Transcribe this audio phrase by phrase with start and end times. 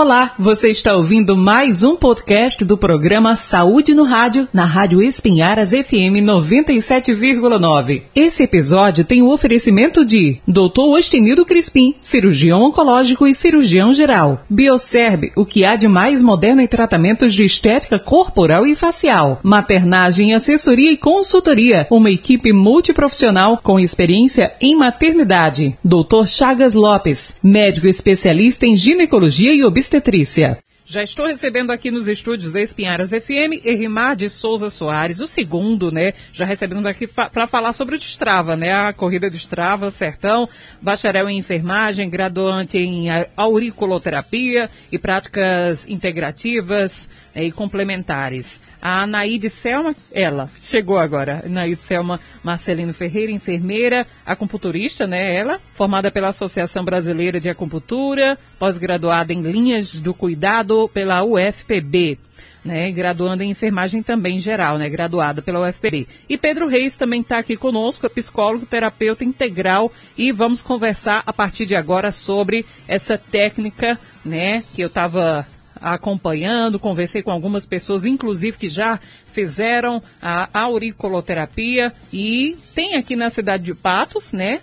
[0.00, 5.70] Olá, você está ouvindo mais um podcast do programa Saúde no Rádio, na Rádio Espinharas
[5.70, 8.02] FM 97,9.
[8.14, 10.82] Esse episódio tem o oferecimento de Dr.
[10.96, 14.44] Ostenido Crispim, cirurgião oncológico e cirurgião geral.
[14.48, 19.40] Bioserb, o que há de mais moderno em tratamentos de estética corporal e facial.
[19.42, 25.76] Maternagem, assessoria e consultoria, uma equipe multiprofissional com experiência em maternidade.
[25.84, 26.24] Dr.
[26.28, 30.58] Chagas Lopes, médico especialista em ginecologia e obstetrícia obstetrícia.
[30.90, 35.92] Já estou recebendo aqui nos estúdios da Espinharas FM, Erimar de Souza Soares, o segundo,
[35.92, 36.14] né?
[36.32, 38.72] Já recebendo aqui para falar sobre o Destrava, né?
[38.72, 40.48] A corrida de Destrava, Sertão,
[40.80, 48.60] bacharel em enfermagem, graduante em auriculoterapia e práticas integrativas e complementares.
[48.80, 51.42] A Anaíde Selma, ela, chegou agora.
[51.44, 55.34] Anaíde Selma Marcelino Ferreira, enfermeira, acupunturista, né?
[55.34, 62.18] Ela, formada pela Associação Brasileira de Acupuntura, pós-graduada em linhas do cuidado pela UFPB.
[62.64, 66.06] Né, graduando em enfermagem também geral, né, graduada pela UFPB.
[66.28, 71.32] E Pedro Reis também está aqui conosco, é psicólogo, terapeuta integral, e vamos conversar a
[71.32, 75.46] partir de agora sobre essa técnica, né, que eu estava
[75.80, 78.98] acompanhando, conversei com algumas pessoas, inclusive que já
[79.32, 84.60] fizeram a auriculoterapia e tem aqui na cidade de Patos, né?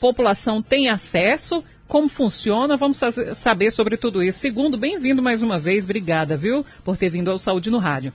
[0.00, 1.62] População tem acesso.
[1.86, 2.76] Como funciona?
[2.76, 3.00] Vamos
[3.32, 4.38] saber sobre tudo isso.
[4.38, 5.84] Segundo, bem-vindo mais uma vez.
[5.84, 8.12] Obrigada, viu, por ter vindo ao Saúde no Rádio.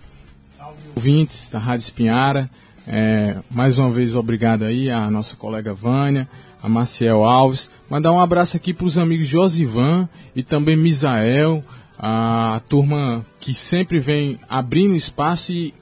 [0.96, 2.50] Ouvintes da Rádio Espinhara,
[2.88, 6.30] é, mais uma vez obrigado aí à nossa colega Vânia,
[6.62, 7.70] a Maciel Alves.
[7.90, 11.64] Mandar um abraço aqui para os amigos Josivan e também Misael,
[11.98, 15.74] a turma que sempre vem abrindo espaço e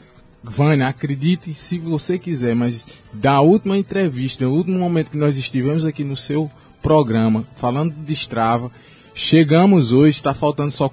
[0.44, 5.86] Vânia, acredite se você quiser, mas da última entrevista, no último momento que nós estivemos
[5.86, 6.50] aqui no seu
[6.82, 8.72] programa, falando de Strava,
[9.14, 10.92] chegamos hoje, está faltando só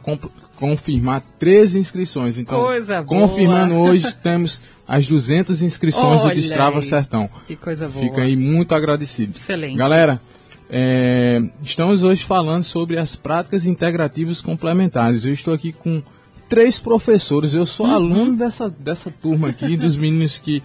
[0.54, 2.36] confirmar 13 inscrições.
[2.36, 3.88] Então, coisa confirmando boa.
[3.90, 7.30] hoje, temos as 200 inscrições Olha do Strava Sertão.
[7.46, 8.04] Que coisa boa.
[8.04, 9.32] Fica aí muito agradecido.
[9.34, 9.76] Excelente.
[9.76, 10.20] Galera,
[10.70, 15.24] é, estamos hoje falando sobre as práticas integrativas complementares.
[15.24, 16.02] Eu estou aqui com
[16.48, 17.54] três professores.
[17.54, 17.94] Eu sou uhum.
[17.94, 20.62] aluno dessa, dessa turma aqui, dos meninos que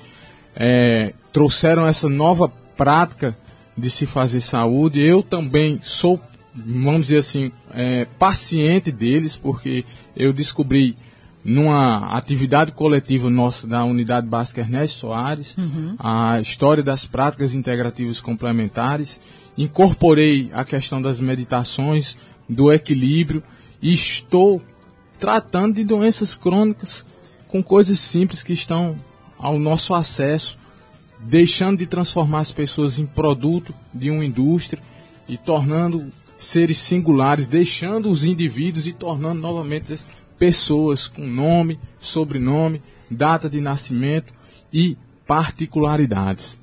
[0.55, 3.37] é, trouxeram essa nova prática
[3.77, 5.01] de se fazer saúde.
[5.01, 6.19] Eu também sou,
[6.53, 9.85] vamos dizer assim, é, paciente deles, porque
[10.15, 10.95] eu descobri
[11.43, 15.95] numa atividade coletiva nossa da Unidade Básica Ernesto Soares uhum.
[15.99, 19.19] a história das práticas integrativas complementares
[19.57, 23.43] incorporei a questão das meditações, do equilíbrio
[23.81, 24.61] e estou
[25.19, 27.05] tratando de doenças crônicas
[27.47, 28.97] com coisas simples que estão
[29.37, 30.57] ao nosso acesso,
[31.19, 34.81] deixando de transformar as pessoas em produto de uma indústria
[35.27, 39.95] e tornando seres singulares, deixando os indivíduos e tornando novamente
[40.37, 44.33] pessoas com nome, sobrenome, data de nascimento
[44.71, 46.59] e particularidades.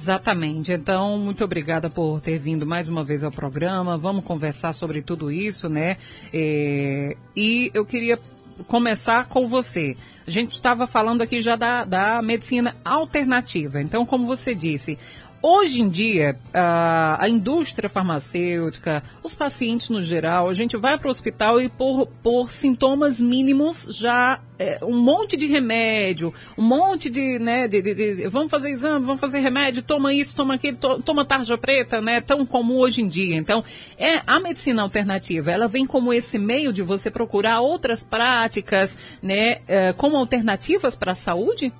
[0.00, 0.72] Exatamente.
[0.72, 3.98] Então, muito obrigada por ter vindo mais uma vez ao programa.
[3.98, 5.98] Vamos conversar sobre tudo isso, né?
[6.32, 8.18] É, e eu queria
[8.66, 9.98] começar com você.
[10.26, 13.82] A gente estava falando aqui já da, da medicina alternativa.
[13.82, 14.98] Então, como você disse,
[15.42, 21.08] Hoje em dia, a, a, indústria farmacêutica, os pacientes no geral, a gente vai para
[21.08, 27.08] o hospital e por, por sintomas mínimos já é, um monte de remédio, um monte
[27.08, 30.76] de, né, de, de, de, vamos fazer exame, vamos fazer remédio, toma isso, toma aquilo,
[30.76, 33.36] to, toma tarja preta, né, tão comum hoje em dia.
[33.36, 33.64] Então,
[33.96, 39.62] é a medicina alternativa, ela vem como esse meio de você procurar outras práticas, né,
[39.66, 41.72] é, como alternativas para a saúde?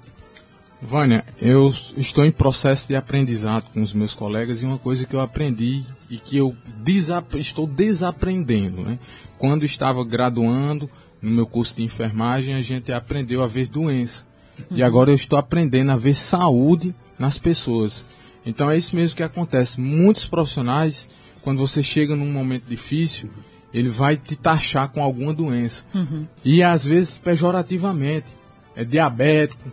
[0.83, 5.15] Vânia, eu estou em processo de aprendizado com os meus colegas e uma coisa que
[5.15, 8.83] eu aprendi e que eu desap estou desaprendendo.
[8.83, 8.99] Né?
[9.39, 10.89] Quando estava graduando
[11.21, 14.27] no meu curso de enfermagem, a gente aprendeu a ver doença.
[14.59, 14.79] Uhum.
[14.79, 18.07] E agora eu estou aprendendo a ver saúde nas pessoas.
[18.45, 19.79] Então é isso mesmo que acontece.
[19.79, 21.09] Muitos profissionais,
[21.43, 23.29] quando você chega num momento difícil,
[23.73, 25.85] ele vai te taxar com alguma doença.
[25.95, 26.27] Uhum.
[26.43, 28.41] E às vezes pejorativamente.
[28.75, 29.71] É diabético,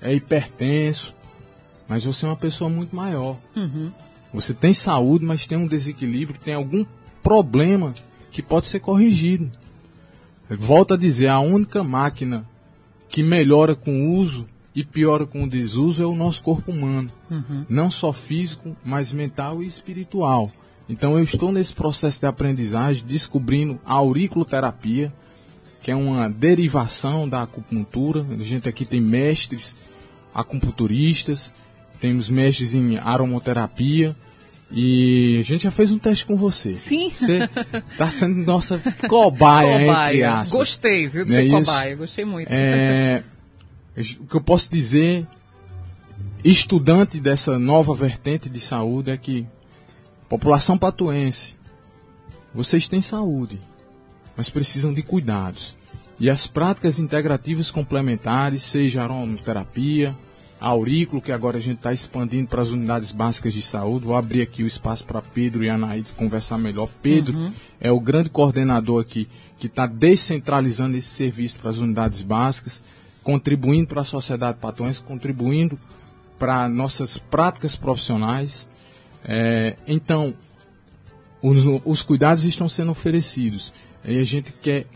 [0.00, 1.14] é hipertenso,
[1.88, 3.36] mas você é uma pessoa muito maior.
[3.56, 3.90] Uhum.
[4.32, 6.84] Você tem saúde, mas tem um desequilíbrio, tem algum
[7.22, 7.94] problema
[8.30, 9.50] que pode ser corrigido.
[10.48, 12.46] Volto a dizer, a única máquina
[13.08, 17.10] que melhora com o uso e piora com o desuso é o nosso corpo humano.
[17.30, 17.66] Uhum.
[17.68, 20.50] Não só físico, mas mental e espiritual.
[20.88, 25.12] Então eu estou nesse processo de aprendizagem, descobrindo a auriculoterapia,
[25.82, 28.26] que é uma derivação da acupuntura.
[28.38, 29.76] A gente aqui tem mestres
[30.34, 31.52] acupunturistas,
[32.00, 34.16] temos mestres em aromoterapia
[34.72, 36.74] E a gente já fez um teste com você.
[36.74, 37.10] Sim.
[37.10, 37.48] Você
[37.98, 40.50] tá sendo nossa cobaia, entre aspas.
[40.50, 41.56] Gostei, viu, de Não é ser isso?
[41.58, 41.96] cobaia.
[41.96, 42.48] Gostei muito.
[42.50, 43.24] É,
[44.20, 45.26] o que eu posso dizer,
[46.44, 49.44] estudante dessa nova vertente de saúde, é que
[50.28, 51.56] população patuense,
[52.54, 53.60] vocês têm saúde,
[54.36, 55.76] mas precisam de cuidados.
[56.20, 60.14] E as práticas integrativas complementares, seja a aromaterapia,
[60.60, 64.04] aurículo, que agora a gente está expandindo para as unidades básicas de saúde.
[64.04, 66.90] Vou abrir aqui o espaço para Pedro e a Anaídes conversar melhor.
[67.00, 67.50] Pedro
[67.80, 69.26] é o grande coordenador aqui
[69.58, 72.82] que está descentralizando esse serviço para as unidades básicas,
[73.22, 75.78] contribuindo para a sociedade patuense, contribuindo
[76.38, 78.68] para nossas práticas profissionais.
[79.24, 80.34] É, então,
[81.40, 83.72] os, os cuidados estão sendo oferecidos.
[84.04, 84.86] E a gente quer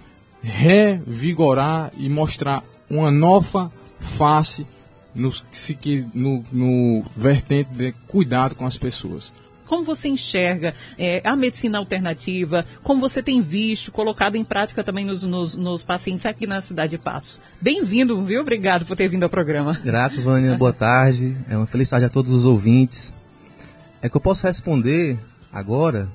[0.45, 4.67] revigorar e mostrar uma nova face
[5.15, 9.35] no, se que- no, no vertente de cuidado com as pessoas.
[9.67, 12.67] Como você enxerga é, a medicina alternativa?
[12.83, 16.91] Como você tem visto, colocado em prática também nos, nos- nos pacientes aqui na cidade
[16.91, 17.41] de Patos?
[17.61, 18.43] Bem-vindo, viu?
[18.43, 19.81] Obrigado por ter vindo ao programa.
[19.83, 20.55] Grato, Vânia.
[20.59, 21.35] Boa tarde.
[21.49, 23.13] É uma felicidade a todos os ouvintes.
[24.03, 25.19] É que eu posso responder
[25.51, 26.09] agora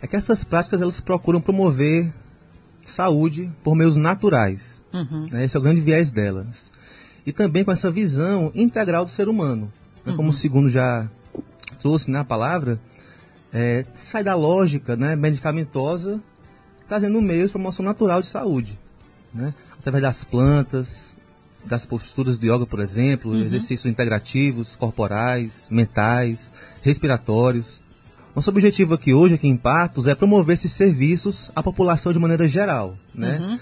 [0.00, 2.10] é que essas práticas elas procuram promover
[2.86, 4.82] saúde por meios naturais.
[4.92, 5.28] Uhum.
[5.30, 5.44] né?
[5.44, 6.70] Esse é o grande viés delas.
[7.24, 9.72] E também com essa visão integral do ser humano.
[10.04, 10.14] né?
[10.14, 11.08] Como o segundo já
[11.80, 12.80] trouxe na palavra,
[13.52, 16.20] é, sai da lógica né, medicamentosa,
[16.88, 18.78] trazendo meios de promoção natural de saúde.
[19.32, 19.54] Né?
[19.78, 21.14] Através das plantas,
[21.64, 26.52] das posturas de yoga, por exemplo, exercícios integrativos, corporais, mentais,
[26.82, 27.81] respiratórios.
[28.34, 32.48] Nosso objetivo aqui hoje, aqui em Patos, é promover esses serviços à população de maneira
[32.48, 32.96] geral.
[33.14, 33.38] Né?
[33.38, 33.58] Uhum.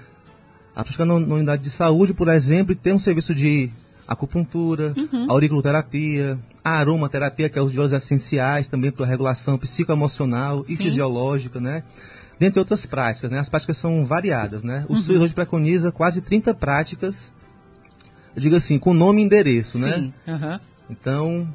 [0.74, 3.70] A prática na na unidade de saúde, por exemplo, tem um serviço de
[4.06, 4.92] acupuntura,
[5.28, 10.84] auriculoterapia, a aromaterapia, que é os de óleos essenciais, também para regulação psicoemocional e Sim.
[10.84, 11.84] fisiológica, né?
[12.38, 13.38] Dentre outras práticas, né?
[13.38, 14.84] As práticas são variadas, né?
[14.88, 17.32] O SUS hoje preconiza quase 30 práticas,
[18.34, 19.92] eu digo assim, com nome e endereço, né?
[19.94, 20.14] Sim.
[20.26, 20.60] aham.
[20.88, 21.48] Então,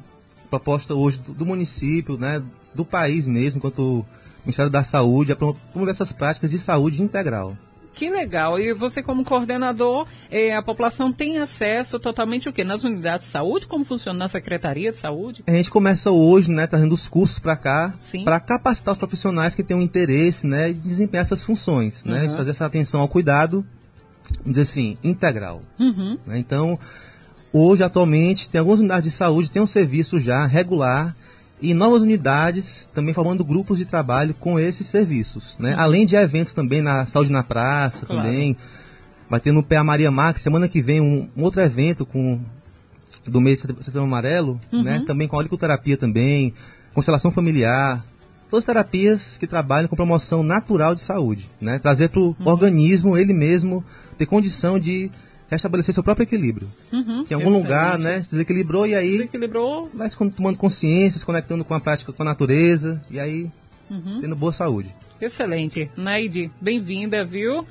[0.48, 2.42] proposta hoje do, do município, né,
[2.76, 4.04] do país mesmo, enquanto
[4.44, 7.56] Ministério da Saúde, pro- promover essas práticas de saúde integral.
[7.94, 8.58] Que legal.
[8.60, 12.62] E você, como coordenador, eh, a população tem acesso totalmente o quê?
[12.62, 13.66] Nas unidades de saúde?
[13.66, 15.42] Como funciona na Secretaria de Saúde?
[15.46, 19.62] A gente começa hoje, né, trazendo os cursos para cá, para capacitar os profissionais que
[19.62, 22.28] têm um interesse, né, de desempenhar essas funções, né, Uhum.
[22.28, 23.64] de fazer essa atenção ao cuidado,
[24.40, 25.62] vamos dizer assim, integral.
[25.80, 26.18] Uhum.
[26.26, 26.38] né?
[26.38, 26.78] Então,
[27.50, 31.16] hoje, atualmente, tem algumas unidades de saúde, tem um serviço já regular
[31.60, 35.74] e novas unidades também formando grupos de trabalho com esses serviços, né?
[35.76, 38.22] Além de eventos também na Saúde na Praça, Claro.
[38.22, 38.56] também.
[39.28, 42.40] Vai ter no Pé a Maria Marques, semana que vem, um, um outro evento com
[43.26, 45.02] do mês de setembro amarelo, né?
[45.06, 46.54] Também com auriculoterapia também,
[46.94, 48.04] constelação familiar,
[48.48, 51.78] todas terapias que trabalham com promoção natural de saúde, né?
[51.80, 53.84] Trazer para o organismo ele mesmo
[54.16, 55.10] ter condição de
[55.48, 56.68] restabelecer seu próprio equilíbrio.
[56.92, 57.24] Uhum.
[57.24, 59.90] Que em algum lugar, né, se desequilibrou e aí Desequilibrou.
[60.16, 63.50] con- tomando consciência, se conectando com a prática, com a natureza e aí
[63.90, 64.20] Uhum.
[64.20, 64.94] tendo boa saúde.
[65.20, 65.90] Excelente.
[65.96, 67.64] Naide, bem-vinda, viu?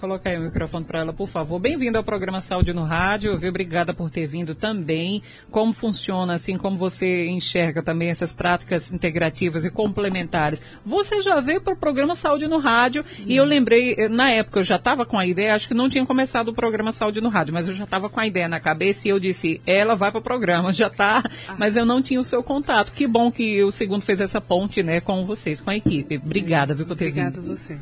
[0.00, 1.58] Coloca aí o microfone para ela, por favor.
[1.58, 3.50] Bem-vinda ao programa Saúde no Rádio, viu?
[3.50, 5.22] Obrigada por ter vindo também.
[5.50, 10.62] Como funciona, assim, como você enxerga também essas práticas integrativas e complementares.
[10.86, 14.60] Você já veio para o programa Saúde no Rádio e eu lembrei, eh, na época
[14.60, 17.28] eu já estava com a ideia, acho que não tinha começado o programa Saúde no
[17.28, 20.10] Rádio, mas eu já estava com a ideia na cabeça e eu disse, ela vai
[20.10, 21.22] para o programa, já tá,
[21.58, 22.94] mas eu não tinha o seu contato.
[22.94, 26.16] Que bom que o segundo fez essa ponte, né, com vocês, com a equipe.
[26.16, 27.52] Obrigada, viu, por ter Obrigada vindo.
[27.52, 27.76] a você.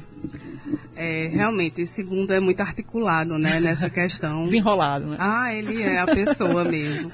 [0.98, 4.42] É, realmente, esse segundo é muito articulado, né, nessa questão.
[4.44, 5.16] Desenrolado, né?
[5.20, 7.12] Ah, ele é a pessoa mesmo,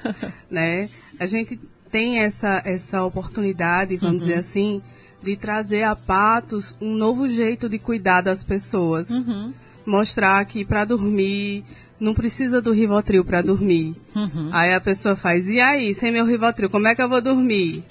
[0.49, 0.89] né?
[1.19, 1.59] A gente
[1.91, 4.81] tem essa, essa oportunidade, vamos dizer assim,
[5.21, 9.09] de trazer a Patos um novo jeito de cuidar das pessoas.
[9.11, 9.53] Uhum.
[9.85, 11.63] Mostrar que para dormir
[11.99, 13.95] não precisa do Rivotril para dormir.
[14.15, 14.49] Uhum.
[14.51, 17.83] Aí a pessoa faz, e aí, sem meu Rivotril, como é que eu vou dormir?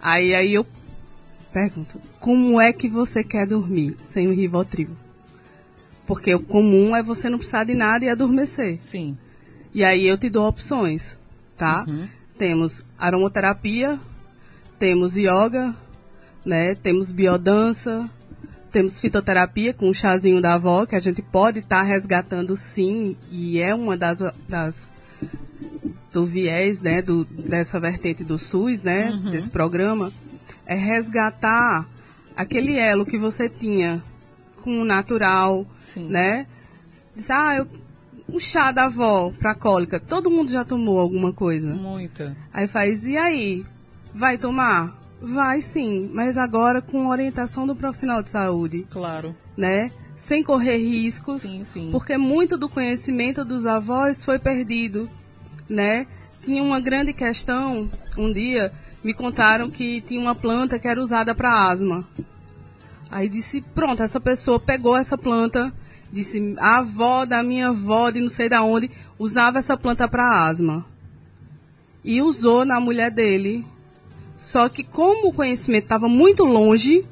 [0.00, 0.66] Aí, aí eu
[1.54, 4.90] pergunto, como é que você quer dormir sem o Rivotril?
[6.06, 8.78] Porque o comum é você não precisar de nada e adormecer.
[8.80, 9.16] Sim.
[9.74, 11.18] E aí eu te dou opções,
[11.56, 11.84] tá?
[11.88, 12.08] Uhum.
[12.38, 13.98] Temos aromaterapia,
[14.78, 15.74] temos yoga,
[16.44, 16.74] né?
[16.74, 18.08] Temos biodança,
[18.70, 23.60] temos fitoterapia com o chazinho da avó, que a gente pode estar resgatando sim, e
[23.60, 24.90] é uma das, das
[26.12, 29.30] do viés, né, do, dessa vertente do SUS, né, Uhum.
[29.30, 30.12] desse programa,
[30.64, 31.86] é resgatar
[32.36, 34.02] aquele elo que você tinha
[34.66, 36.08] com o natural, Sim.
[36.08, 36.44] né?
[37.14, 37.68] Diz, ah, eu,
[38.28, 41.72] um chá da avó pra cólica, todo mundo já tomou alguma coisa.
[41.72, 42.36] Muita.
[42.52, 43.64] Aí faz, e aí?
[44.12, 45.00] Vai tomar?
[45.22, 49.36] Vai sim, mas agora com orientação do profissional de saúde, Claro.
[49.56, 49.92] né?
[50.16, 51.90] Sem correr riscos, Sim, sim.
[51.92, 55.08] porque muito do conhecimento dos avós foi perdido,
[55.68, 56.08] né?
[56.42, 58.72] Tinha uma grande questão, um dia
[59.04, 62.04] me contaram que tinha uma planta que era usada para asma.
[63.10, 65.72] Aí disse, pronto, essa pessoa pegou essa planta,
[66.12, 70.46] disse, a avó da minha avó de não sei da onde usava essa planta para
[70.46, 70.84] asma.
[72.04, 73.64] E usou na mulher dele.
[74.38, 77.04] Só que como o conhecimento estava muito longe,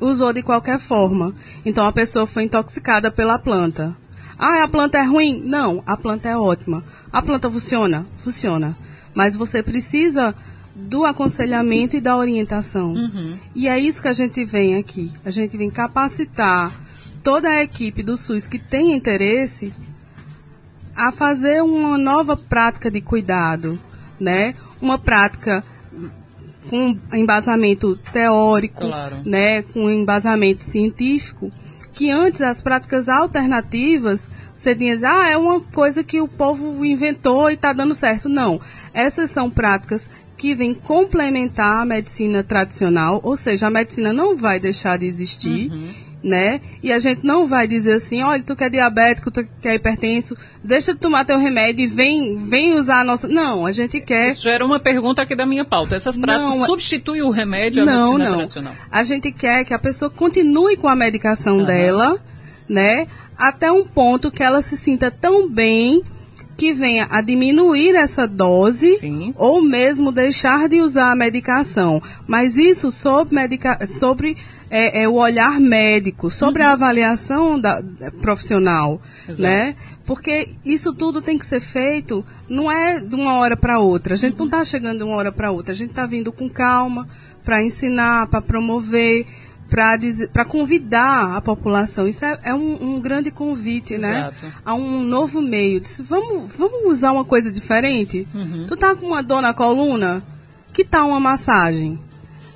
[0.00, 1.34] usou de qualquer forma.
[1.64, 3.96] Então a pessoa foi intoxicada pela planta.
[4.38, 5.40] Ah, a planta é ruim?
[5.44, 6.82] Não, a planta é ótima.
[7.12, 8.06] A planta funciona?
[8.18, 8.76] Funciona.
[9.14, 10.34] Mas você precisa
[10.74, 12.92] do aconselhamento e da orientação.
[12.94, 13.38] Uhum.
[13.54, 15.12] E é isso que a gente vem aqui.
[15.24, 16.72] A gente vem capacitar
[17.22, 19.72] toda a equipe do SUS que tem interesse
[20.96, 23.78] a fazer uma nova prática de cuidado,
[24.18, 24.54] né?
[24.80, 25.64] Uma prática
[26.68, 29.18] com embasamento teórico, Claro.
[29.24, 31.50] né, com embasamento científico,
[31.92, 37.50] que antes as práticas alternativas você dizia, ah, é uma coisa que o povo inventou
[37.50, 38.28] e está dando certo.
[38.28, 38.60] Não,
[38.94, 44.58] essas são práticas que vêm complementar a medicina tradicional, ou seja, a medicina não vai
[44.58, 45.70] deixar de existir,
[46.22, 46.60] né?
[46.82, 49.74] E a gente não vai dizer assim, olha, tu que é diabético, tu que é
[49.74, 53.28] hipertenso, deixa de tomar teu remédio e vem, vem usar a nossa...
[53.28, 54.30] Não, a gente quer...
[54.30, 55.96] Isso era uma pergunta aqui da minha pauta.
[55.96, 58.36] Essas práticas Não, substituem o remédio à não, medicina não.
[58.38, 58.74] tradicional?
[58.90, 61.66] A gente quer que a pessoa continue com a medicação Aham.
[61.66, 62.20] dela,
[62.68, 63.06] né?
[63.36, 66.02] Até um ponto que ela se sinta tão bem
[66.62, 69.34] que venha a diminuir essa dose Sim.
[69.36, 72.00] ou mesmo deixar de usar a medicação.
[72.24, 74.36] Mas isso sobre, medica sobre
[74.70, 79.42] é, é, o olhar médico, sobre a avaliação da, da- profissional, Exato.
[79.42, 79.74] né?
[80.06, 84.14] Porque isso tudo tem que ser feito, não é de uma hora para outra.
[84.14, 85.72] A gente não está chegando de uma hora para outra.
[85.72, 87.08] A gente está vindo com calma
[87.44, 89.26] para ensinar, para promover,
[89.72, 92.06] para convidar a população.
[92.06, 94.18] Isso é, é um, um grande convite, né?
[94.18, 94.52] Exato.
[94.64, 95.80] A um novo meio.
[95.80, 98.28] Disse, vamos, vamos usar uma coisa diferente?
[98.34, 98.66] Uhum.
[98.68, 100.22] Tu tá com uma dor na coluna?
[100.72, 101.98] Que tal uma massagem?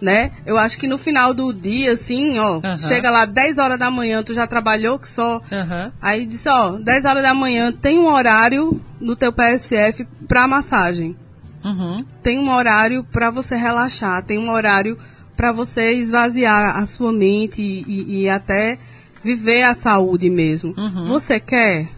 [0.00, 0.32] Né?
[0.44, 2.76] Eu acho que no final do dia, assim, ó, Aham.
[2.76, 5.40] chega lá 10 horas da manhã, tu já trabalhou que só.
[5.50, 5.90] Aham.
[6.02, 11.16] Aí disse, ó, 10 horas da manhã tem um horário no teu PSF pra massagem.
[11.64, 12.04] Uhum.
[12.22, 14.98] Tem um horário pra você relaxar, tem um horário
[15.36, 18.78] pra você esvaziar a sua mente e, e- até
[19.22, 20.74] viver a saúde mesmo.
[20.76, 21.04] Uhum.
[21.06, 21.88] Você quer?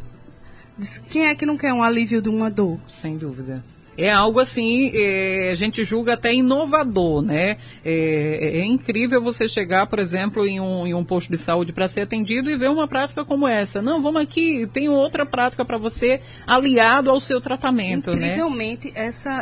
[1.10, 2.78] Quem é que não quer um alívio de uma dor?
[2.86, 3.62] Sem dúvida.
[4.00, 7.56] É algo assim, é, a gente julga até inovador, né?
[7.84, 11.88] É, é incrível você chegar, por exemplo, em um, em um posto de saúde para
[11.88, 13.82] ser atendido e ver uma prática como essa.
[13.82, 18.28] Não, vamos aqui, tem outra prática para você aliado ao seu tratamento, né?
[18.28, 18.92] Incrivelmente,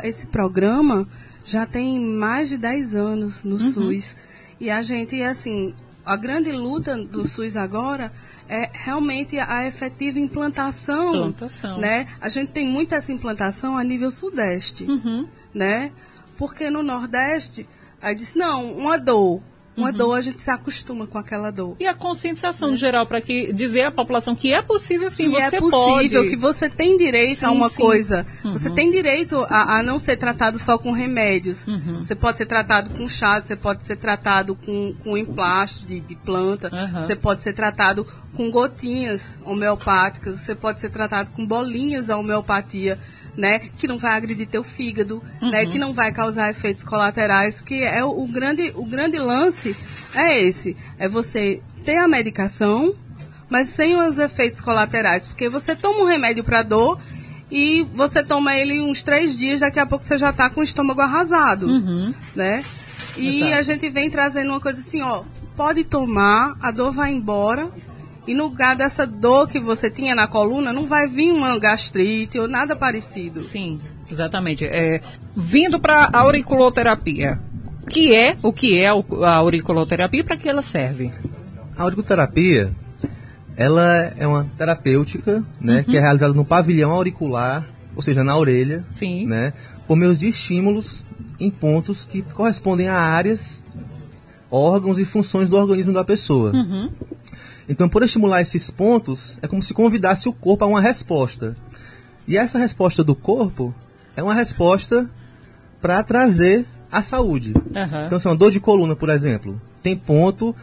[0.02, 1.06] esse programa
[1.46, 3.72] já tem mais de 10 anos no Uhum.
[3.72, 4.16] SUS.
[4.60, 5.74] E a gente, assim,
[6.04, 8.12] a grande luta do SUS agora
[8.48, 11.14] é realmente a efetiva implantação.
[11.14, 11.78] Implantação.
[11.78, 12.06] Né?
[12.20, 15.26] A gente tem muita essa implantação a nível sudeste, Uhum.
[15.54, 15.92] né?
[16.36, 17.66] Porque no Nordeste,
[18.02, 19.40] aí disse, não, uma dor.
[19.76, 19.96] Uma Uhum.
[19.96, 21.76] dor, a gente se acostuma com aquela dor.
[21.78, 25.56] E a conscientização geral para que dizer à população que é possível sim, que você
[25.56, 26.30] é possível, pode.
[26.30, 27.82] que você tem direito a Sim, uma sim.
[27.82, 28.26] coisa.
[28.44, 28.52] Uhum.
[28.54, 31.66] Você tem direito a, a não ser tratado só com remédios.
[31.66, 32.02] Uhum.
[32.02, 36.16] Você pode ser tratado com chá, você pode ser tratado com, com emplasto de, de
[36.16, 37.02] planta, Uhum.
[37.02, 42.98] você pode ser tratado com gotinhas homeopáticas, você pode ser tratado com bolinhas da homeopatia.
[43.36, 45.70] Né, que não vai agredir teu fígado, né, Uhum.
[45.70, 49.76] que não vai causar efeitos colaterais, que é o, o grande, o grande lance
[50.14, 52.94] é esse, é você ter a medicação,
[53.50, 56.98] mas sem os efeitos colaterais, porque você toma um remédio para dor
[57.50, 60.64] e você toma ele uns três dias, daqui a pouco você já está com o
[60.64, 62.14] estômago arrasado, Uhum.
[62.34, 62.64] né?
[63.18, 63.52] E Exato.
[63.54, 65.24] a gente vem trazendo uma coisa assim, ó,
[65.54, 67.68] pode tomar, a dor vai embora
[68.26, 72.38] e no lugar dessa dor que você tinha na coluna, não vai vir uma gastrite
[72.38, 73.40] ou nada parecido.
[73.40, 73.80] Sim,
[74.10, 74.64] exatamente.
[74.64, 75.00] É,
[75.34, 77.38] vindo para a auriculoterapia,
[77.88, 81.12] que é o que é a auriculoterapia e para que ela serve?
[81.76, 82.72] A auriculoterapia,
[83.56, 88.84] ela é uma terapêutica, né, que é realizada no pavilhão auricular, ou seja, na orelha,
[88.90, 89.26] Sim.
[89.26, 89.52] né,
[89.86, 91.04] por meio de estímulos
[91.38, 93.62] em pontos que correspondem a áreas,
[94.50, 96.52] órgãos e funções do organismo da pessoa.
[96.52, 96.90] Uhum.
[97.68, 101.56] Então, por estimular esses pontos, é como se convidasse o corpo a uma resposta.
[102.26, 103.74] E essa resposta do corpo
[104.16, 105.08] é uma resposta
[105.80, 107.54] para trazer a saúde.
[107.74, 108.06] Aham.
[108.06, 110.54] Então, assim, uma dor de coluna, por exemplo, tem ponto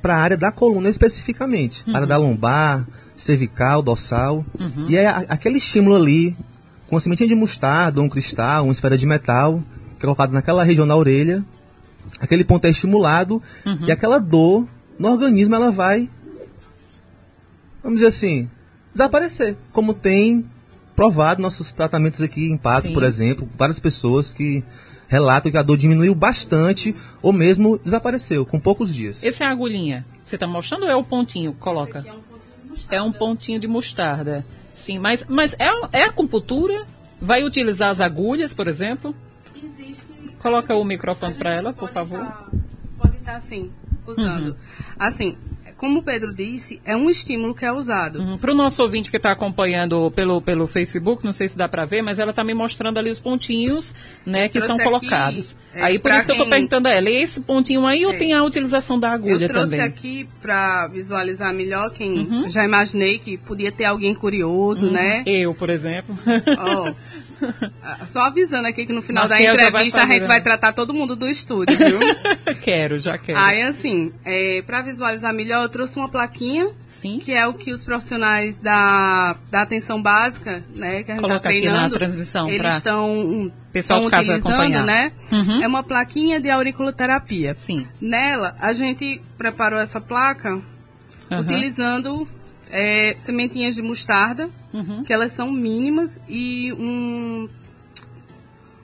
[0.00, 1.82] para a área da coluna especificamente.
[1.92, 4.44] Área da lombar, cervical, dorsal.
[4.88, 6.36] E é aquele estímulo ali,
[6.88, 9.62] com uma sementinha de mostarda, um cristal, uma esfera de metal,
[9.98, 11.42] que é colocado naquela região da orelha,
[12.20, 13.86] aquele ponto é estimulado Uhum.
[13.86, 14.66] e aquela dor
[15.02, 16.08] no organismo ela vai,
[17.82, 18.48] vamos dizer assim,
[18.92, 19.56] desaparecer.
[19.72, 20.48] Como tem
[20.94, 22.94] provado nossos tratamentos aqui em Patos, Sim.
[22.94, 24.62] por exemplo, várias pessoas que
[25.08, 29.24] relatam que a dor diminuiu bastante ou mesmo desapareceu com poucos dias.
[29.24, 30.06] Essa é a agulhinha.
[30.22, 31.52] Você está mostrando ou é o pontinho?
[31.54, 32.06] Coloca.
[32.88, 34.46] É um pontinho de mostarda.
[34.70, 35.68] Sim, mas, mas é,
[35.98, 36.86] é acupuntura?
[37.20, 39.12] Vai utilizar as agulhas, por exemplo?
[39.60, 40.12] Existe.
[40.38, 42.20] Coloca o microfone para ela, por favor.
[42.20, 42.46] tá-
[42.98, 43.70] pode estar assim,
[44.06, 44.48] usando.
[44.48, 44.54] Uhum.
[44.98, 45.36] Assim,
[45.76, 48.38] como o Pedro disse, é um estímulo que é usado.
[48.38, 51.84] Para o nosso ouvinte que está acompanhando pelo, pelo Facebook, não sei se dá para
[51.84, 53.92] ver, mas ela está me mostrando ali os pontinhos
[54.24, 55.58] né, que são aqui, colocados.
[55.74, 58.12] é, aí por isso que eu estou quem- perguntando a ela, esse pontinho aí ou
[58.12, 58.16] É.
[58.16, 59.80] tem a utilização da agulha Eu trouxe também?
[59.80, 62.48] aqui para visualizar melhor quem Uhum.
[62.48, 65.24] já imaginei que podia ter alguém curioso, né?
[65.26, 66.16] Eu, por exemplo.
[66.58, 66.94] Ah,
[68.06, 70.28] só avisando aqui que no final da Marcel entrevista a gente né?
[70.28, 71.98] vai tratar todo mundo do estúdio, viu?
[72.62, 73.38] quero, já quero.
[73.38, 77.18] Aí, assim, é, para visualizar melhor, eu trouxe uma plaquinha, Sim.
[77.18, 81.40] que é o que os profissionais da, da atenção básica, né, que a gente Coloca
[81.40, 84.84] tá aqui na treinando, transmissão eles pra estão pessoal de casa acompanhar.
[84.84, 85.12] né?
[85.30, 85.62] Uhum.
[85.62, 87.54] É uma plaquinha de auriculoterapia.
[87.54, 87.86] Sim.
[88.00, 90.60] Nela, a gente preparou essa placa
[91.30, 91.40] Aham.
[91.40, 92.28] utilizando
[92.70, 95.04] é, sementinhas de mostarda, Uhum.
[95.04, 97.48] que elas são mínimas, e um,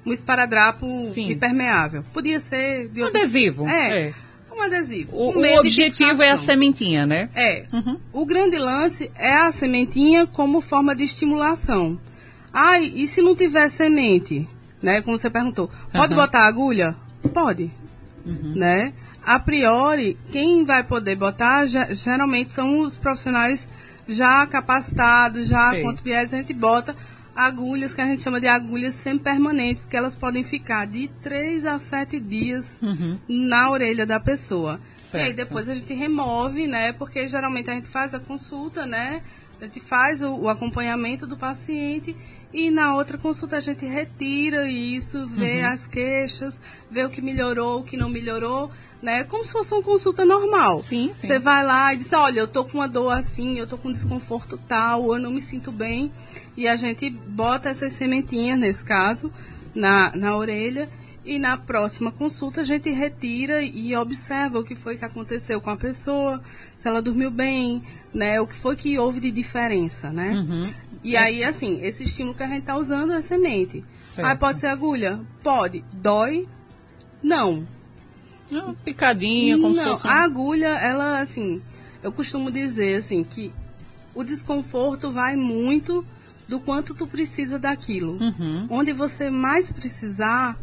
[0.05, 1.31] um esparadrapo Sim.
[1.33, 2.03] impermeável.
[2.13, 3.67] Podia ser de Um outros- adesivo.
[3.69, 4.15] É, é.
[4.55, 5.11] um adesivo.
[5.17, 7.29] O, um o objetivo é a sementinha, né?
[7.35, 7.65] É.
[7.73, 7.99] Uhum.
[8.13, 11.99] O grande lance é a sementinha como forma de estimulação.
[12.53, 14.49] Ai, e se não tiver semente?
[14.83, 15.01] Né?
[15.03, 15.71] Como você perguntou.
[15.93, 16.23] Pode Aham.
[16.23, 16.97] botar agulha?
[17.35, 17.71] Pode.
[18.25, 18.53] Uhum.
[18.55, 18.93] Né?
[19.29, 23.69] A priori, quem vai poder botar ge- geralmente são os profissionais
[24.09, 25.83] já capacitados, já Sei.
[25.83, 26.97] quanto viés a gente bota
[27.37, 31.79] agulhas que a gente chama de agulhas semi-permanentes, que elas podem ficar de 3 a
[31.79, 33.19] 7 dias Uhum.
[33.29, 34.81] na orelha da pessoa.
[35.13, 35.37] E aí Certo.
[35.37, 36.93] depois a gente remove, né?
[36.93, 39.21] Porque geralmente a gente faz a consulta, né?
[39.61, 42.17] A gente faz o, o acompanhamento do paciente
[42.53, 45.69] e na outra consulta a gente retira isso, vê Uhum.
[45.69, 48.71] as queixas, vê o que melhorou, o que não melhorou,
[49.03, 49.23] né?
[49.25, 50.81] Como se fosse uma consulta normal.
[50.81, 51.27] Sim, sim.
[51.27, 53.89] Você vai lá e diz, olha, eu tô com uma dor assim, eu tô com
[53.89, 56.11] um desconforto tal, eu não me sinto bem.
[56.57, 59.33] E a gente bota essas sementinhas, nesse caso,
[59.75, 60.89] na, na orelha.
[61.29, 65.69] E na próxima consulta a gente retira e observa o que foi que aconteceu com
[65.69, 66.43] a pessoa,
[66.75, 67.83] se ela dormiu bem,
[68.15, 68.41] né?
[68.41, 70.31] O que foi que houve de diferença, né?
[70.31, 70.73] Uhum.
[71.05, 73.85] E aí, assim, esse estímulo que a gente tá usando é semente.
[73.99, 74.27] Certo.
[74.27, 75.21] Ah, pode ser agulha?
[75.43, 75.85] Pode.
[75.93, 76.49] Dói?
[77.23, 77.69] Não.
[78.51, 80.11] Uma picadinha, como se Não, fosse um...
[80.11, 81.61] a agulha, ela, assim,
[82.03, 83.53] eu costumo dizer, assim, que
[84.15, 86.07] o desconforto vai muito
[86.49, 88.17] do quanto tu precisa daquilo.
[88.19, 88.67] Uhum.
[88.71, 90.59] Onde você mais precisar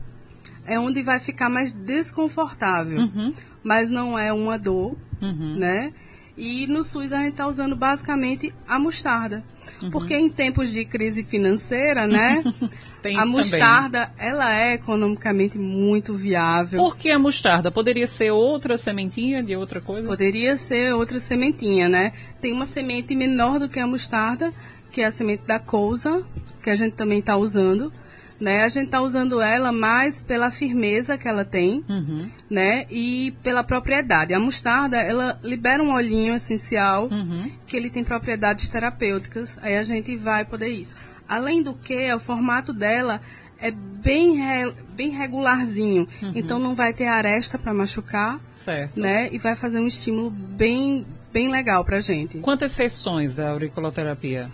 [0.66, 3.00] é onde vai ficar mais desconfortável.
[3.00, 3.34] Uhum.
[3.64, 5.56] Mas não é uma dor, Uhum.
[5.58, 5.94] né?
[6.38, 9.42] E no SUS a gente está usando basicamente a mostarda.
[9.82, 9.90] Uhum.
[9.90, 12.44] Porque em tempos de crise financeira, né?
[13.18, 16.80] A mostarda, ela é economicamente muito viável.
[16.84, 17.70] Por que a mostarda?
[17.72, 20.08] Poderia ser outra sementinha de outra coisa?
[20.08, 22.14] Poderia ser outra sementinha, né?
[22.42, 24.52] Tem uma semente menor do que a mostarda,
[24.92, 26.24] que é a semente da cousa,
[26.64, 27.94] que a gente também está usando.
[28.40, 28.64] Né?
[28.64, 32.30] A gente está usando ela mais pela firmeza que ela tem, Uhum.
[32.50, 32.86] né?
[32.92, 34.34] E pela propriedade.
[34.34, 37.50] A mostarda, ela libera um olhinho essencial, Uhum.
[37.66, 39.58] que ele tem propriedades terapêuticas.
[39.62, 40.96] Aí a gente vai poder isso.
[41.30, 43.22] Além do que, o formato dela
[43.58, 46.06] é bem, re- bem regularzinho.
[46.36, 49.00] Então não vai ter aresta para machucar Certo.
[49.00, 49.30] né?
[49.32, 52.40] E vai fazer um estímulo bem, bem legal pra gente.
[52.40, 54.50] Quantas sessões da auriculoterapia?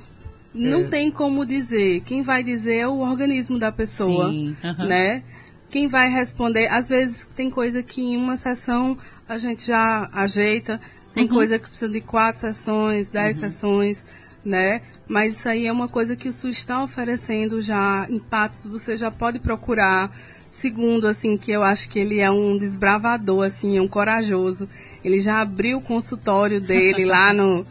[0.54, 0.84] Não É.
[0.86, 2.02] tem como dizer.
[2.02, 4.86] Quem vai dizer é o organismo da pessoa, Sim, aham.
[4.88, 5.24] né?
[5.70, 10.82] Quem vai responder, às vezes tem coisa que em uma sessão a gente já ajeita,
[11.14, 11.30] tem Uhum.
[11.30, 14.06] coisa que precisa de quatro sessões, dez sessões,
[14.44, 14.82] né?
[15.08, 18.98] Mas isso aí é uma coisa que o SUS está oferecendo já em Patos, você
[18.98, 20.12] já pode procurar.
[20.50, 24.68] Segundo, assim, que eu acho que ele é um desbravador, assim, é um corajoso.
[25.02, 27.66] Ele já abriu o consultório dele lá no,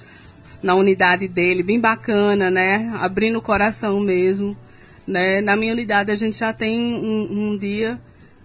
[0.63, 2.93] na unidade dele, bem bacana, né?
[3.01, 4.57] Abrindo o coração mesmo,
[5.07, 5.41] né?
[5.41, 7.99] Na minha unidade a gente já tem um, um dia,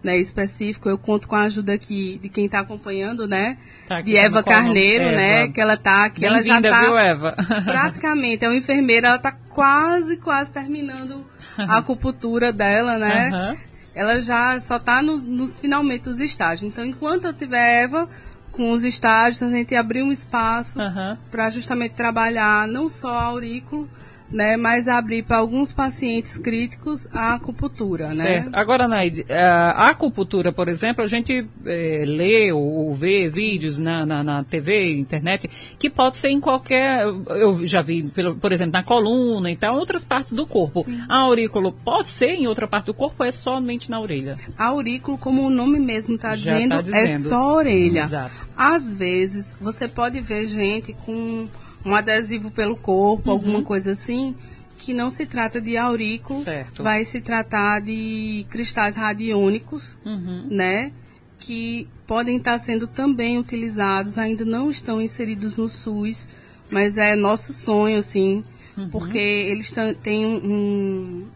[0.03, 0.87] né, específico.
[0.87, 3.57] Eu conto com a ajuda aqui de quem está acompanhando, né?
[3.87, 4.43] Tá aqui, de Eva?
[4.43, 5.43] Carneiro, né?
[5.43, 5.51] Eva.
[5.51, 7.35] Que ela tá, que ela já tá viu, Eva?
[7.65, 11.25] praticamente, é uma enfermeira, ela tá quase, quase terminando
[11.57, 13.29] a acupuntura dela, né?
[13.33, 13.57] Aham.
[13.93, 16.71] ela já só está nos finalmente dos estágios.
[16.71, 18.07] Então, enquanto eu tiver Eva
[18.55, 21.17] com os estágios, a gente abrir um espaço Aham.
[21.29, 23.89] para justamente trabalhar não só aurículo,
[24.29, 28.23] né, mas abrir para alguns pacientes críticos a acupuntura, né?
[28.23, 28.55] Certo.
[28.55, 34.23] Agora, Naide, a acupuntura, por exemplo, a gente é, lê ou, vê vídeos na, na,
[34.23, 38.03] na, TV, internet, que pode ser em qualquer, eu já vi,
[38.41, 40.85] por exemplo, na coluna e tal, outras partes do corpo.
[41.07, 44.37] A aurículo pode ser em outra parte do corpo ou é somente na orelha?
[44.57, 47.99] A aurículo, como o nome mesmo está dizendo, tá dizendo, é só a orelha.
[48.01, 48.47] Exato.
[48.57, 51.47] Às vezes, você pode ver gente com
[51.85, 53.35] um adesivo pelo corpo, uhum.
[53.35, 54.35] alguma coisa assim,
[54.77, 56.83] que não se trata de aurículo, certo.
[56.83, 60.47] vai se tratar de cristais radiônicos, uhum.
[60.49, 60.91] né?
[61.39, 66.27] Que podem estar sendo também utilizados, ainda não estão inseridos no SUS,
[66.69, 68.43] mas é nosso sonho, assim,
[68.75, 68.89] uhum.
[68.89, 71.27] porque eles têm um,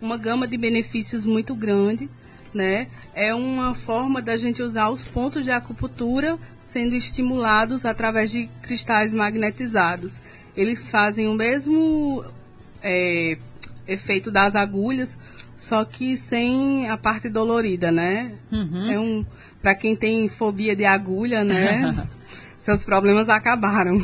[0.00, 2.08] uma gama de benefícios muito grande,
[2.54, 2.88] né?
[3.14, 9.12] É uma forma da gente usar os pontos de acupuntura sendo estimulados através de cristais
[9.12, 10.20] magnetizados.
[10.56, 12.24] Eles fazem o mesmo
[12.82, 13.36] é,
[13.86, 15.18] efeito das agulhas,
[15.56, 18.32] só que sem a parte dolorida, né?
[18.50, 18.90] Uhum.
[18.90, 19.26] É um
[19.60, 22.06] para quem tem fobia de agulha, né?
[22.64, 23.98] seus problemas acabaram.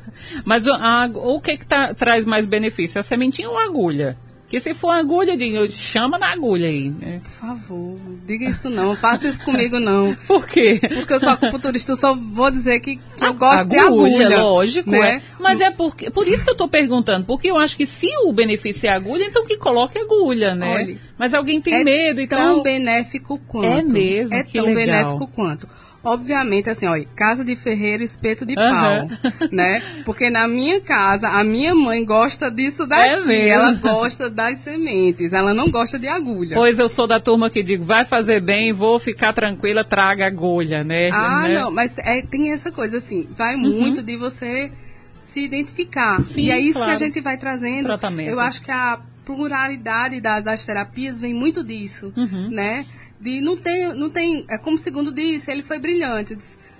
[0.44, 2.98] Mas a, o que, que tá, traz mais benefício?
[2.98, 4.16] A sementinha ou a agulha?
[4.48, 6.88] Que se for agulha, diga, chama na agulha aí.
[6.90, 7.20] Né?
[7.24, 10.14] Por favor, diga isso não, faça isso comigo não.
[10.26, 10.80] Por quê?
[10.94, 14.42] Porque eu sou acupunturista, eu só vou dizer que, que eu gosto agulha, de agulha.
[14.42, 15.16] lógico, né?
[15.16, 15.22] é.
[15.40, 18.32] Mas é por, por isso que eu estou perguntando, porque eu acho que se o
[18.32, 20.74] benefício é agulha, então que coloque agulha, né?
[20.74, 22.38] Olha, Mas alguém tem é medo e tal.
[22.38, 23.66] É tão benéfico quanto.
[23.66, 24.74] É mesmo, É tão legal.
[24.74, 25.68] benéfico quanto.
[26.06, 29.08] Obviamente, assim, olha, casa de ferreiro, espeto de pau,
[29.50, 29.82] né?
[30.04, 33.32] Porque na minha casa, a minha mãe gosta disso daqui.
[33.32, 36.54] É ela gosta das sementes, ela não gosta de agulha.
[36.54, 40.84] Pois eu sou da turma que digo, vai fazer bem, vou ficar tranquila, traga agulha,
[40.84, 41.10] né?
[41.12, 41.58] Ah, né?
[41.58, 43.80] não, mas é, tem essa coisa, assim, vai uhum.
[43.80, 44.70] muito de você
[45.18, 46.22] se identificar.
[46.22, 46.96] Sim, e é isso claro.
[46.96, 47.86] que a gente vai trazendo.
[47.86, 48.30] Tratamento.
[48.30, 52.48] Eu acho que a pluralidade da, das terapias vem muito disso, uhum.
[52.48, 52.86] né?
[53.20, 56.36] De não tem, não tem, é como o segundo disse, ele foi brilhante.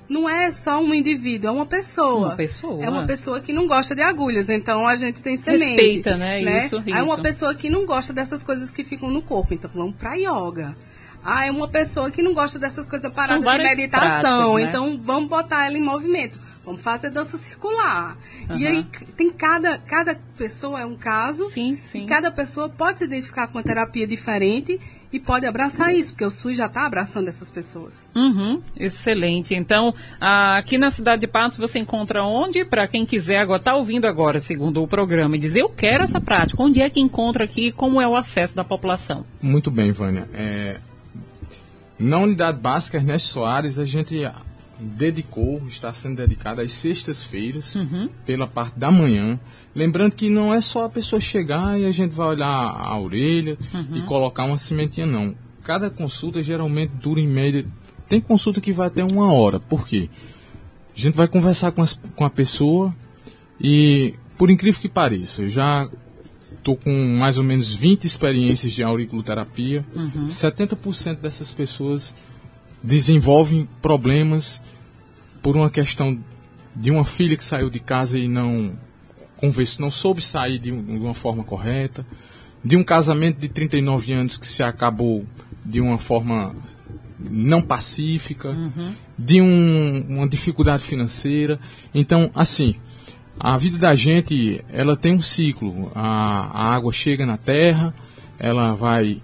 [0.09, 2.29] não é só um indivíduo, é uma pessoa.
[2.29, 2.85] Uma pessoa.
[2.85, 5.64] É uma pessoa que não gosta de agulhas, então a gente tem semente.
[5.64, 6.42] Respeita, né?
[6.42, 6.66] né?
[6.66, 6.96] Isso, isso.
[6.96, 10.14] É uma pessoa que não gosta dessas coisas que ficam no corpo, então vamos para
[10.14, 10.77] yoga.
[11.25, 14.62] Ah, é uma pessoa que não gosta dessas coisas paradas de meditação, práticas, né?
[14.62, 16.38] então vamos botar ela em movimento.
[16.66, 18.18] Vamos fazer dança circular.
[18.50, 18.59] Uhum.
[18.59, 18.85] E aí
[19.16, 21.48] tem cada, cada pessoa é um caso.
[21.48, 22.02] Sim, sim.
[22.02, 24.81] E cada pessoa pode se identificar com uma terapia diferente
[25.12, 28.09] e pode abraçar isso, porque o SUS já está abraçando essas pessoas.
[28.16, 29.55] Uhum, excelente.
[29.55, 32.64] Então, aqui na cidade de Patos você encontra onde?
[32.64, 36.20] Para quem quiser agora, está ouvindo agora, segundo o programa, e dizer eu quero essa
[36.20, 36.61] prática.
[36.61, 37.70] Onde é que encontra aqui?
[37.70, 39.24] Como é o acesso da população?
[39.40, 40.29] Muito bem, Vânia.
[40.35, 40.81] É,
[41.96, 44.20] na unidade básica Ernesto Soares, a gente
[44.78, 48.08] dedicou, está sendo dedicado às sextas-feiras, uhum.
[48.24, 49.38] pela parte da manhã.
[49.74, 53.56] Lembrando que não é só a pessoa chegar e a gente vai olhar a orelha
[53.72, 53.96] uhum.
[53.96, 55.34] e colocar uma cimentinha, não.
[55.62, 57.66] Cada consulta geralmente dura em média.
[58.08, 59.58] Tem consulta que vai até uma hora.
[59.58, 60.08] Por quê?
[60.96, 62.94] A gente vai conversar com, as, com a pessoa
[63.60, 65.88] e, por incrível que pareça, eu já
[66.56, 69.84] estou com mais ou menos 20 experiências de auriculoterapia.
[69.94, 70.26] Uhum.
[70.26, 72.14] 70% dessas pessoas
[72.87, 74.62] desenvolvem problemas
[75.42, 76.18] por uma questão
[76.75, 78.79] de uma filha que saiu de casa e não
[79.37, 82.07] conversou, não soube sair de, uma forma correta,
[82.62, 85.25] de um casamento de 39 anos que se acabou
[85.64, 86.55] de uma forma
[87.18, 88.94] não pacífica, uhum.
[89.18, 91.59] de um, uma dificuldade financeira.
[91.92, 92.77] Então, assim,
[93.38, 95.90] a vida da gente, ela tem um ciclo.
[95.92, 97.92] A, a água chega na terra,
[98.38, 99.20] ela vai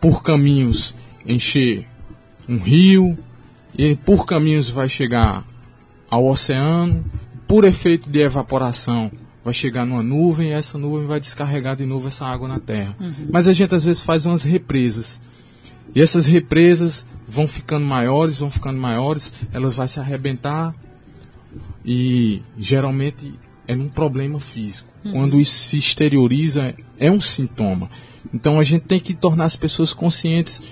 [0.00, 1.86] por caminhos encher
[2.48, 3.16] um rio,
[3.76, 5.44] e por caminhos vai chegar
[6.08, 7.04] ao oceano,
[7.46, 9.10] por efeito de evaporação
[9.44, 12.96] vai chegar numa nuvem e essa nuvem vai descarregar de novo essa água na terra.
[12.98, 13.28] Uhum.
[13.30, 15.20] Mas a gente às vezes faz umas represas.
[15.94, 20.74] E essas represas vão ficando maiores, vão ficando maiores, elas vão se arrebentar
[21.84, 23.34] e geralmente
[23.68, 24.88] é um problema físico.
[25.04, 25.12] Uhum.
[25.12, 27.90] Quando isso se exterioriza, é um sintoma.
[28.32, 30.62] Então a gente tem que tornar as pessoas conscientes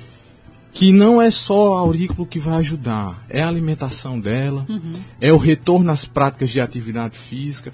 [0.73, 4.95] que não é só a aurículo que vai ajudar, é a alimentação dela, uhum.
[5.21, 7.71] é o retorno às práticas de atividade física,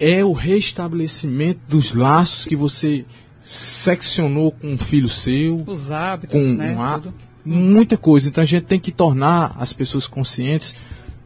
[0.00, 3.04] é o restabelecimento dos laços que você
[3.44, 8.28] seccionou com um filho seu, os hábitos, com né, um hábito, muita coisa.
[8.28, 10.74] Então a gente tem que tornar as pessoas conscientes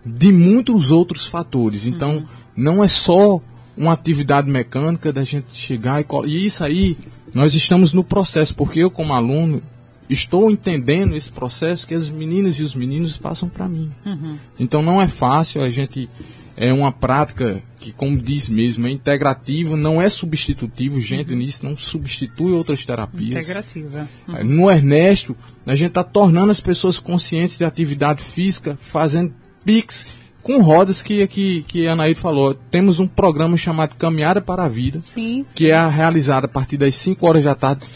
[0.04, 1.86] de muitos outros fatores.
[1.86, 2.26] Então uhum.
[2.56, 3.40] não é só
[3.76, 6.98] uma atividade mecânica da gente chegar e, e isso aí
[7.32, 9.62] nós estamos no processo, porque eu como aluno
[10.10, 13.90] estou entendendo esse processo que as meninas e os meninos passam para mim.
[14.04, 14.36] Uhum.
[14.58, 16.10] Então não é fácil a gente
[16.56, 21.74] é uma prática que, como diz mesmo, é integrativa, não é substitutivo, gente, nisso não
[21.74, 23.44] substitui outras terapias.
[23.44, 24.06] Integrativa.
[24.28, 29.32] É, No Ernesto, a gente está tornando as pessoas conscientes de atividade física, fazendo
[29.64, 30.06] PIX
[30.42, 32.52] com rodas que, que, que a Anaíde falou.
[32.52, 35.46] Temos um programa chamado Caminhada para a Vida, Sim.
[35.54, 37.86] que é realizado a partir das 5 horas da tarde.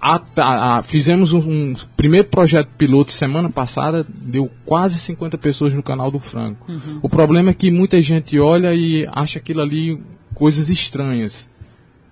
[0.00, 5.74] A- a- a- fizemos um, um primeiro projeto piloto semana passada, deu quase 50 pessoas
[5.74, 6.70] no canal do Franco.
[7.02, 10.00] O problema é que muita gente olha e acha aquilo ali
[10.34, 11.50] coisas estranhas.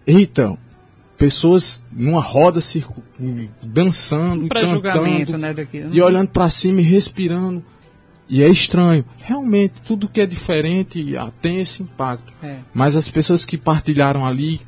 [0.06, 0.58] Então,
[1.16, 3.02] pessoas numa roda circu-
[3.62, 4.60] dançando, Para
[4.92, 5.54] cantando, né,
[5.92, 7.64] e olhando para cima e respirando.
[8.28, 9.04] E é estranho.
[9.18, 12.32] Realmente, tudo que é diferente ah, tem esse impacto.
[12.42, 12.58] É.
[12.74, 14.60] Mas as pessoas que partilharam ali,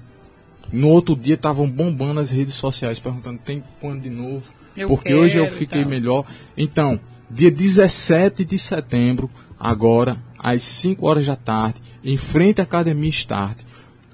[0.72, 4.52] no outro dia estavam bombando nas redes sociais, perguntando: tem quando de novo?
[4.76, 5.90] Eu Porque hoje eu quero fiquei tal.
[5.90, 6.24] melhor.
[6.56, 7.00] Então,
[7.30, 9.28] dia 17 de setembro,
[9.58, 13.58] agora, às 5 horas da tarde, em frente à Academia Start,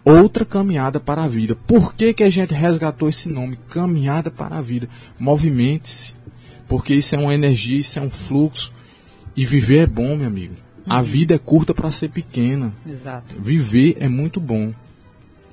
[0.05, 1.55] outra caminhada para a vida.
[1.55, 3.59] Por que, que a gente resgatou esse nome?
[3.69, 4.89] Caminhada para a vida.
[5.19, 6.15] Movimente-se.
[6.67, 8.73] Porque isso é uma energia, isso é um fluxo.
[9.37, 10.55] E viver é bom, meu amigo.
[10.87, 12.73] A vida é curta para ser pequena.
[12.87, 13.37] Exato.
[13.41, 14.73] Viver é muito bom.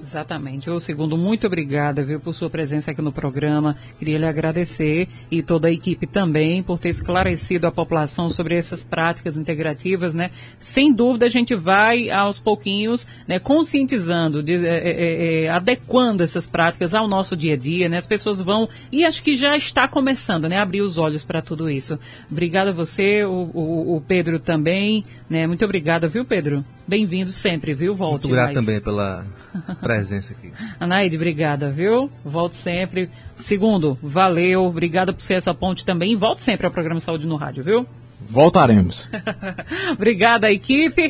[0.04, 0.68] Exatamente.
[0.68, 3.76] Ô, segundo, muito obrigada, viu, por sua presença aqui no programa.
[4.00, 8.84] Queria lhe agradecer e toda a equipe também por ter esclarecido a população sobre essas
[8.84, 10.32] práticas integrativas, né?
[10.58, 16.48] Sem dúvida a gente vai aos pouquinhos, né, conscientizando, de- é, é, é, adequando essas
[16.48, 17.98] práticas ao nosso dia a dia, né?
[17.98, 21.70] As pessoas vão e acho que já está começando, né, abrir os olhos para tudo
[21.70, 22.00] isso.
[22.30, 25.48] Obrigada a você, o, o- o Pedro também, né?
[25.48, 26.64] Muito obrigada, viu, Pedro?
[26.86, 27.96] Bem-vindo sempre, viu?
[27.96, 28.66] Volte Muito grato mais.
[28.66, 29.26] também pela
[29.80, 30.52] presença aqui.
[30.78, 32.12] Anaíde, obrigada, viu?
[32.24, 33.10] Volte sempre.
[33.38, 36.12] Segundo, valeu, obrigada por ser essa ponte também.
[36.12, 37.88] E volte sempre ao programa Saúde no Rádio, viu?
[38.20, 39.10] Voltaremos.
[39.94, 41.10] obrigada, equipe.